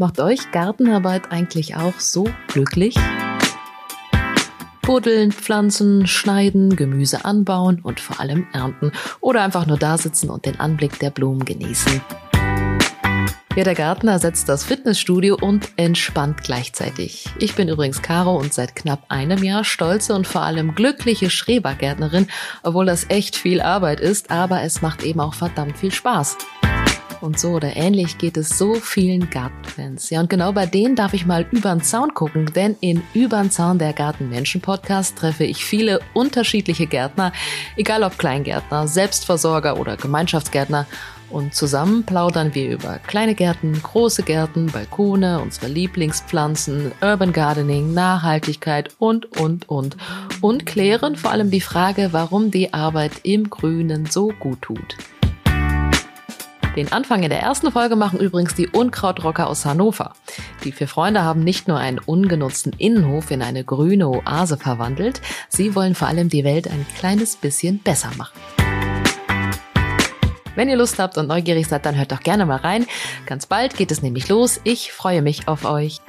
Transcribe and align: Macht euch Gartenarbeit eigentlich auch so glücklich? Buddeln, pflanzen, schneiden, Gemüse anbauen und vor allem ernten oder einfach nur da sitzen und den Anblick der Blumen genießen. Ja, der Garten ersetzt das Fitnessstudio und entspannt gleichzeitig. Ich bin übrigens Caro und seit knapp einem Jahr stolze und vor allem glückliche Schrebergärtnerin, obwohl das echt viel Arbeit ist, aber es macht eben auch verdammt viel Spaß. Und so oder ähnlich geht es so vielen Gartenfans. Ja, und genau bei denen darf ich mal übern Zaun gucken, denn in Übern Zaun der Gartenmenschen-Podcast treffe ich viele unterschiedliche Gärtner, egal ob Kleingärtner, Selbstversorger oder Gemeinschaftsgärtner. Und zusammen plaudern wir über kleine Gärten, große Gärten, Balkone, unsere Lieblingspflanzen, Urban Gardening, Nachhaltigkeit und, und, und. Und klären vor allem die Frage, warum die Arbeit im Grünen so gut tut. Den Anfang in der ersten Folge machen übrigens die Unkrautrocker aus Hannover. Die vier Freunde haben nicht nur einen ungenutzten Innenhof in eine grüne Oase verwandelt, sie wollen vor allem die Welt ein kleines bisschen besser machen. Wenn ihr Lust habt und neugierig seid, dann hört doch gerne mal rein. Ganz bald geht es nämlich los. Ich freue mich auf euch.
Macht 0.00 0.20
euch 0.20 0.52
Gartenarbeit 0.52 1.32
eigentlich 1.32 1.74
auch 1.74 1.98
so 1.98 2.30
glücklich? 2.46 2.94
Buddeln, 4.82 5.32
pflanzen, 5.32 6.06
schneiden, 6.06 6.76
Gemüse 6.76 7.24
anbauen 7.24 7.80
und 7.82 7.98
vor 7.98 8.20
allem 8.20 8.46
ernten 8.52 8.92
oder 9.20 9.42
einfach 9.42 9.66
nur 9.66 9.76
da 9.76 9.98
sitzen 9.98 10.30
und 10.30 10.46
den 10.46 10.60
Anblick 10.60 11.00
der 11.00 11.10
Blumen 11.10 11.44
genießen. 11.44 12.00
Ja, 13.56 13.64
der 13.64 13.74
Garten 13.74 14.06
ersetzt 14.06 14.48
das 14.48 14.62
Fitnessstudio 14.62 15.36
und 15.40 15.68
entspannt 15.74 16.44
gleichzeitig. 16.44 17.26
Ich 17.40 17.56
bin 17.56 17.68
übrigens 17.68 18.00
Caro 18.00 18.38
und 18.38 18.54
seit 18.54 18.76
knapp 18.76 19.06
einem 19.08 19.42
Jahr 19.42 19.64
stolze 19.64 20.14
und 20.14 20.28
vor 20.28 20.42
allem 20.42 20.76
glückliche 20.76 21.28
Schrebergärtnerin, 21.28 22.28
obwohl 22.62 22.86
das 22.86 23.06
echt 23.08 23.34
viel 23.34 23.60
Arbeit 23.60 23.98
ist, 23.98 24.30
aber 24.30 24.62
es 24.62 24.80
macht 24.80 25.02
eben 25.02 25.18
auch 25.18 25.34
verdammt 25.34 25.76
viel 25.76 25.90
Spaß. 25.90 26.36
Und 27.20 27.38
so 27.38 27.50
oder 27.50 27.76
ähnlich 27.76 28.18
geht 28.18 28.36
es 28.36 28.56
so 28.56 28.74
vielen 28.74 29.28
Gartenfans. 29.30 30.10
Ja, 30.10 30.20
und 30.20 30.30
genau 30.30 30.52
bei 30.52 30.66
denen 30.66 30.94
darf 30.94 31.14
ich 31.14 31.26
mal 31.26 31.46
übern 31.50 31.82
Zaun 31.82 32.14
gucken, 32.14 32.46
denn 32.54 32.76
in 32.80 33.02
Übern 33.12 33.50
Zaun 33.50 33.78
der 33.78 33.92
Gartenmenschen-Podcast 33.92 35.18
treffe 35.18 35.44
ich 35.44 35.64
viele 35.64 36.00
unterschiedliche 36.14 36.86
Gärtner, 36.86 37.32
egal 37.76 38.04
ob 38.04 38.18
Kleingärtner, 38.18 38.86
Selbstversorger 38.86 39.78
oder 39.78 39.96
Gemeinschaftsgärtner. 39.96 40.86
Und 41.30 41.54
zusammen 41.54 42.04
plaudern 42.04 42.54
wir 42.54 42.70
über 42.70 42.98
kleine 43.06 43.34
Gärten, 43.34 43.80
große 43.82 44.22
Gärten, 44.22 44.66
Balkone, 44.66 45.40
unsere 45.40 45.66
Lieblingspflanzen, 45.66 46.92
Urban 47.02 47.32
Gardening, 47.32 47.92
Nachhaltigkeit 47.92 48.94
und, 48.98 49.38
und, 49.38 49.68
und. 49.68 49.96
Und 50.40 50.64
klären 50.64 51.16
vor 51.16 51.30
allem 51.30 51.50
die 51.50 51.60
Frage, 51.60 52.08
warum 52.12 52.50
die 52.50 52.72
Arbeit 52.72 53.12
im 53.24 53.50
Grünen 53.50 54.06
so 54.06 54.28
gut 54.38 54.62
tut. 54.62 54.96
Den 56.78 56.92
Anfang 56.92 57.24
in 57.24 57.30
der 57.30 57.40
ersten 57.40 57.72
Folge 57.72 57.96
machen 57.96 58.20
übrigens 58.20 58.54
die 58.54 58.68
Unkrautrocker 58.68 59.48
aus 59.48 59.64
Hannover. 59.64 60.12
Die 60.62 60.70
vier 60.70 60.86
Freunde 60.86 61.24
haben 61.24 61.42
nicht 61.42 61.66
nur 61.66 61.76
einen 61.76 61.98
ungenutzten 61.98 62.72
Innenhof 62.78 63.32
in 63.32 63.42
eine 63.42 63.64
grüne 63.64 64.06
Oase 64.08 64.58
verwandelt, 64.58 65.20
sie 65.48 65.74
wollen 65.74 65.96
vor 65.96 66.06
allem 66.06 66.28
die 66.28 66.44
Welt 66.44 66.68
ein 66.68 66.86
kleines 66.96 67.34
bisschen 67.34 67.80
besser 67.80 68.12
machen. 68.16 68.38
Wenn 70.54 70.68
ihr 70.68 70.76
Lust 70.76 71.00
habt 71.00 71.18
und 71.18 71.26
neugierig 71.26 71.66
seid, 71.66 71.84
dann 71.84 71.96
hört 71.96 72.12
doch 72.12 72.20
gerne 72.20 72.46
mal 72.46 72.58
rein. 72.58 72.86
Ganz 73.26 73.46
bald 73.46 73.76
geht 73.76 73.90
es 73.90 74.00
nämlich 74.00 74.28
los. 74.28 74.60
Ich 74.62 74.92
freue 74.92 75.20
mich 75.20 75.48
auf 75.48 75.64
euch. 75.64 76.00